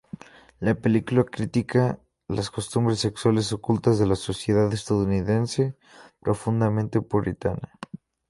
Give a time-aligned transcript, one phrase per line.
[0.59, 5.75] La película critica las costumbres sexuales ocultas de la sociedad estadounidense,
[6.23, 7.75] profundamente puritana.